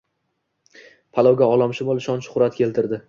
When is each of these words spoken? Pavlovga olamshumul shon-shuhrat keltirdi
Pavlovga 1.17 1.49
olamshumul 1.57 2.03
shon-shuhrat 2.07 2.59
keltirdi 2.63 2.99